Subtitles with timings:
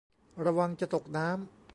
[0.45, 1.35] ระวังจะตกน้ำ